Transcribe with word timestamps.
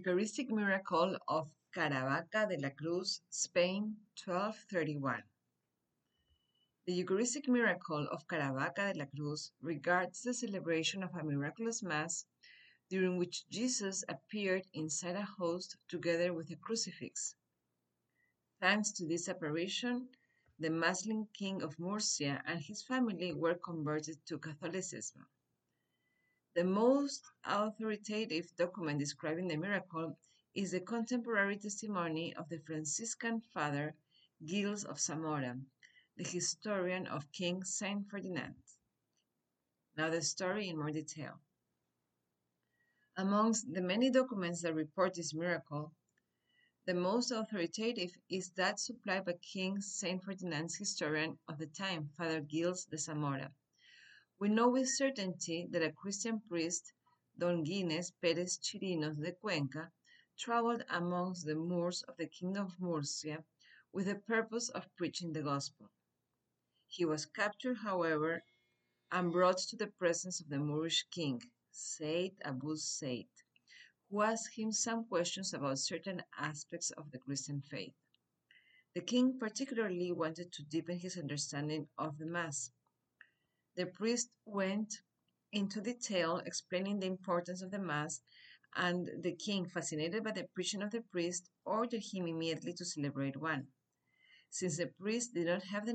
Eucharistic 0.00 0.50
Miracle 0.50 1.18
of 1.28 1.50
Caravaca 1.74 2.46
de 2.48 2.56
la 2.56 2.70
Cruz, 2.70 3.20
Spain, 3.28 3.94
1231. 4.24 5.22
The 6.86 6.94
Eucharistic 6.94 7.46
miracle 7.46 8.08
of 8.10 8.26
Caravaca 8.26 8.94
de 8.94 9.00
la 9.00 9.04
Cruz 9.14 9.52
regards 9.60 10.22
the 10.22 10.32
celebration 10.32 11.02
of 11.02 11.14
a 11.14 11.22
miraculous 11.22 11.82
Mass 11.82 12.24
during 12.88 13.18
which 13.18 13.46
Jesus 13.50 14.02
appeared 14.08 14.66
inside 14.72 15.16
a 15.16 15.28
host 15.38 15.76
together 15.86 16.32
with 16.32 16.50
a 16.50 16.56
crucifix. 16.56 17.34
Thanks 18.58 18.92
to 18.92 19.06
this 19.06 19.28
apparition, 19.28 20.08
the 20.58 20.70
Muslim 20.70 21.26
king 21.34 21.60
of 21.60 21.78
Murcia 21.78 22.42
and 22.46 22.58
his 22.58 22.82
family 22.82 23.34
were 23.34 23.56
converted 23.56 24.16
to 24.28 24.38
Catholicism. 24.38 25.26
The 26.52 26.64
most 26.64 27.22
authoritative 27.44 28.56
document 28.56 28.98
describing 28.98 29.46
the 29.46 29.56
miracle 29.56 30.18
is 30.52 30.72
the 30.72 30.80
contemporary 30.80 31.56
testimony 31.56 32.34
of 32.34 32.48
the 32.48 32.58
Franciscan 32.58 33.40
father 33.40 33.94
Gilles 34.44 34.84
of 34.84 34.98
Zamora, 34.98 35.60
the 36.16 36.24
historian 36.24 37.06
of 37.06 37.30
King 37.30 37.62
Saint 37.62 38.08
Ferdinand. 38.08 38.56
Now 39.96 40.10
the 40.10 40.22
story 40.22 40.68
in 40.68 40.76
more 40.76 40.90
detail. 40.90 41.40
Amongst 43.16 43.72
the 43.72 43.82
many 43.82 44.10
documents 44.10 44.62
that 44.62 44.74
report 44.74 45.14
this 45.14 45.32
miracle, 45.32 45.92
the 46.84 46.94
most 46.94 47.30
authoritative 47.30 48.10
is 48.28 48.50
that 48.56 48.80
supplied 48.80 49.24
by 49.24 49.34
King 49.34 49.80
Saint 49.80 50.24
Ferdinand's 50.24 50.74
historian 50.74 51.38
of 51.46 51.58
the 51.58 51.66
time, 51.66 52.08
Father 52.16 52.44
Gilles 52.44 52.86
de 52.86 52.98
Zamora. 52.98 53.52
We 54.40 54.48
know 54.48 54.70
with 54.70 54.88
certainty 54.88 55.66
that 55.70 55.82
a 55.82 55.92
Christian 55.92 56.40
priest, 56.40 56.94
Don 57.36 57.62
Gines 57.62 58.10
Perez 58.22 58.56
Chirinos 58.56 59.20
de 59.20 59.32
Cuenca, 59.32 59.92
traveled 60.38 60.82
amongst 60.88 61.44
the 61.44 61.54
Moors 61.54 62.02
of 62.04 62.16
the 62.16 62.26
kingdom 62.26 62.64
of 62.64 62.80
Murcia 62.80 63.44
with 63.92 64.06
the 64.06 64.14
purpose 64.14 64.70
of 64.70 64.88
preaching 64.96 65.34
the 65.34 65.42
gospel. 65.42 65.90
He 66.86 67.04
was 67.04 67.26
captured, 67.26 67.76
however, 67.82 68.42
and 69.12 69.30
brought 69.30 69.58
to 69.58 69.76
the 69.76 69.88
presence 69.88 70.40
of 70.40 70.48
the 70.48 70.58
Moorish 70.58 71.06
king, 71.10 71.42
Said 71.70 72.30
Abu 72.40 72.76
Said, 72.76 73.28
who 74.08 74.22
asked 74.22 74.56
him 74.56 74.72
some 74.72 75.04
questions 75.04 75.52
about 75.52 75.78
certain 75.80 76.22
aspects 76.38 76.90
of 76.92 77.10
the 77.10 77.18
Christian 77.18 77.60
faith. 77.60 77.92
The 78.94 79.02
king 79.02 79.38
particularly 79.38 80.12
wanted 80.12 80.50
to 80.52 80.62
deepen 80.62 80.98
his 80.98 81.18
understanding 81.18 81.88
of 81.98 82.16
the 82.16 82.24
Mass. 82.24 82.70
The 83.76 83.86
priest 83.86 84.30
went 84.44 84.92
into 85.52 85.80
detail 85.80 86.38
explaining 86.38 87.00
the 87.00 87.06
importance 87.06 87.62
of 87.62 87.70
the 87.70 87.78
Mass, 87.78 88.20
and 88.76 89.08
the 89.22 89.34
king, 89.34 89.68
fascinated 89.68 90.22
by 90.22 90.32
the 90.32 90.48
preaching 90.54 90.82
of 90.82 90.90
the 90.90 91.02
priest, 91.02 91.48
ordered 91.64 92.02
him 92.12 92.26
immediately 92.26 92.72
to 92.74 92.84
celebrate 92.84 93.36
one. 93.36 93.68
Since 94.50 94.76
the 94.78 94.88
priest 94.88 95.34
did 95.34 95.46
not 95.46 95.62
have 95.64 95.86
the 95.86 95.92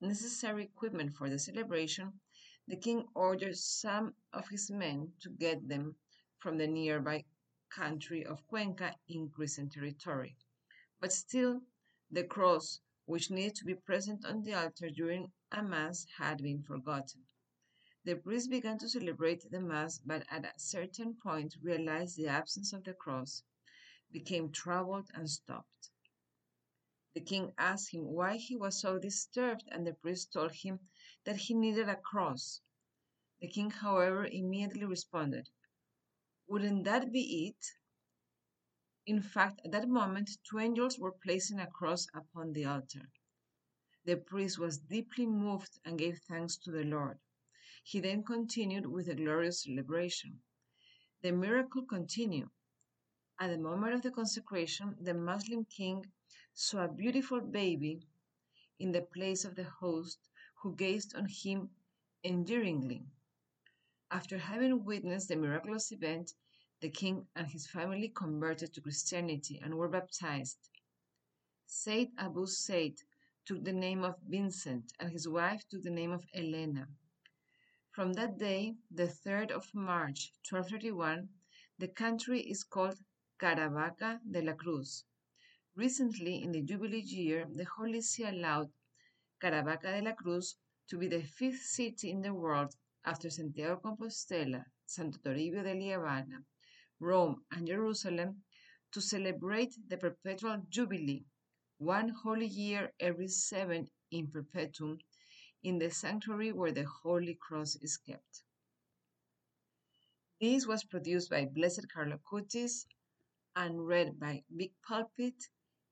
necessary 0.00 0.64
equipment 0.64 1.14
for 1.16 1.28
the 1.30 1.38
celebration, 1.38 2.20
the 2.66 2.76
king 2.76 3.06
ordered 3.14 3.56
some 3.56 4.14
of 4.32 4.48
his 4.48 4.70
men 4.70 5.12
to 5.20 5.30
get 5.30 5.68
them 5.68 5.96
from 6.38 6.58
the 6.58 6.66
nearby 6.66 7.24
country 7.70 8.24
of 8.24 8.46
Cuenca 8.48 8.94
in 9.08 9.30
Christian 9.30 9.68
territory. 9.68 10.36
But 11.00 11.12
still, 11.12 11.62
the 12.10 12.24
cross, 12.24 12.80
which 13.08 13.30
needed 13.30 13.54
to 13.54 13.64
be 13.64 13.74
present 13.74 14.22
on 14.26 14.42
the 14.42 14.52
altar 14.52 14.90
during 14.90 15.32
a 15.50 15.62
mass, 15.62 16.04
had 16.18 16.42
been 16.42 16.62
forgotten. 16.62 17.24
The 18.04 18.16
priest 18.16 18.50
began 18.50 18.76
to 18.80 18.88
celebrate 18.88 19.50
the 19.50 19.62
mass, 19.62 19.98
but 19.98 20.26
at 20.30 20.44
a 20.44 20.60
certain 20.60 21.14
point 21.14 21.56
realized 21.62 22.18
the 22.18 22.26
absence 22.28 22.74
of 22.74 22.84
the 22.84 22.92
cross, 22.92 23.42
became 24.12 24.52
troubled, 24.52 25.08
and 25.14 25.28
stopped. 25.30 25.88
The 27.14 27.22
king 27.22 27.54
asked 27.56 27.94
him 27.94 28.04
why 28.04 28.36
he 28.36 28.56
was 28.56 28.78
so 28.78 28.98
disturbed, 28.98 29.64
and 29.68 29.86
the 29.86 29.94
priest 29.94 30.34
told 30.34 30.52
him 30.52 30.78
that 31.24 31.36
he 31.38 31.54
needed 31.54 31.88
a 31.88 31.96
cross. 31.96 32.60
The 33.40 33.48
king, 33.48 33.70
however, 33.70 34.26
immediately 34.26 34.84
responded, 34.84 35.48
Wouldn't 36.46 36.84
that 36.84 37.10
be 37.10 37.48
it? 37.48 37.77
In 39.08 39.22
fact, 39.22 39.62
at 39.64 39.72
that 39.72 39.88
moment, 39.88 40.28
two 40.44 40.58
angels 40.58 40.98
were 40.98 41.12
placing 41.24 41.60
a 41.60 41.66
cross 41.66 42.06
upon 42.14 42.52
the 42.52 42.66
altar. 42.66 43.08
The 44.04 44.18
priest 44.18 44.58
was 44.58 44.76
deeply 44.76 45.24
moved 45.24 45.80
and 45.86 45.98
gave 45.98 46.18
thanks 46.28 46.58
to 46.58 46.70
the 46.70 46.84
Lord. 46.84 47.18
He 47.82 48.00
then 48.00 48.22
continued 48.22 48.84
with 48.84 49.08
a 49.08 49.14
glorious 49.14 49.62
celebration. 49.62 50.42
The 51.22 51.32
miracle 51.32 51.86
continued. 51.86 52.50
At 53.40 53.48
the 53.48 53.56
moment 53.56 53.94
of 53.94 54.02
the 54.02 54.10
consecration, 54.10 54.94
the 55.00 55.14
Muslim 55.14 55.64
king 55.64 56.04
saw 56.52 56.84
a 56.84 56.92
beautiful 56.92 57.40
baby 57.40 58.06
in 58.78 58.92
the 58.92 59.08
place 59.14 59.46
of 59.46 59.56
the 59.56 59.70
host 59.80 60.18
who 60.60 60.76
gazed 60.76 61.16
on 61.16 61.24
him 61.30 61.70
endearingly. 62.22 63.06
After 64.10 64.36
having 64.36 64.84
witnessed 64.84 65.28
the 65.28 65.36
miraculous 65.36 65.92
event, 65.92 66.34
the 66.80 66.90
king 66.90 67.26
and 67.34 67.48
his 67.48 67.66
family 67.66 68.08
converted 68.08 68.72
to 68.72 68.80
Christianity 68.80 69.58
and 69.62 69.74
were 69.74 69.88
baptized. 69.88 70.70
Said 71.66 72.08
Abu 72.16 72.46
Said 72.46 72.94
took 73.44 73.64
the 73.64 73.72
name 73.72 74.04
of 74.04 74.14
Vincent 74.28 74.92
and 75.00 75.10
his 75.10 75.26
wife 75.26 75.68
took 75.68 75.82
the 75.82 75.90
name 75.90 76.12
of 76.12 76.24
Elena. 76.32 76.86
From 77.90 78.12
that 78.12 78.38
day, 78.38 78.76
the 78.92 79.08
3rd 79.08 79.50
of 79.50 79.74
March, 79.74 80.32
1231, 80.48 81.28
the 81.78 81.88
country 81.88 82.40
is 82.42 82.62
called 82.62 82.98
Caravaca 83.40 84.20
de 84.30 84.40
la 84.40 84.52
Cruz. 84.52 85.04
Recently, 85.74 86.42
in 86.42 86.52
the 86.52 86.62
Jubilee 86.62 87.00
year, 87.00 87.46
the 87.50 87.64
Holy 87.64 88.02
See 88.02 88.22
allowed 88.22 88.70
Caravaca 89.40 89.90
de 89.92 90.02
la 90.02 90.12
Cruz 90.12 90.54
to 90.88 90.96
be 90.96 91.08
the 91.08 91.22
fifth 91.22 91.62
city 91.62 92.10
in 92.10 92.22
the 92.22 92.32
world 92.32 92.76
after 93.04 93.30
Santiago 93.30 93.80
Compostela, 93.80 94.64
Santo 94.86 95.18
Toribio 95.18 95.62
de 95.62 95.74
Liébana, 95.74 96.44
Rome, 97.00 97.44
and 97.50 97.66
Jerusalem 97.66 98.42
to 98.92 99.00
celebrate 99.00 99.74
the 99.88 99.96
perpetual 99.96 100.62
Jubilee, 100.68 101.24
one 101.78 102.08
holy 102.08 102.46
year 102.46 102.92
every 102.98 103.28
seven 103.28 103.88
in 104.10 104.28
perpetuum, 104.28 104.98
in 105.62 105.78
the 105.78 105.90
sanctuary 105.90 106.52
where 106.52 106.72
the 106.72 106.84
Holy 106.84 107.34
Cross 107.34 107.76
is 107.76 107.96
kept. 107.96 108.42
This 110.40 110.66
was 110.66 110.84
produced 110.84 111.30
by 111.30 111.46
Blessed 111.46 111.86
Carlo 111.92 112.18
Acutis 112.18 112.86
and 113.56 113.86
read 113.86 114.20
by 114.20 114.44
Big 114.56 114.70
Pulpit 114.86 115.48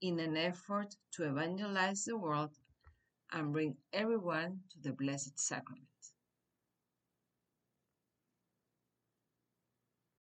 in 0.00 0.18
an 0.18 0.36
effort 0.36 0.96
to 1.12 1.28
evangelize 1.28 2.04
the 2.04 2.16
world 2.16 2.56
and 3.32 3.52
bring 3.52 3.76
everyone 3.92 4.60
to 4.70 4.80
the 4.80 4.92
Blessed 4.92 5.38
Sacrament. 5.38 5.89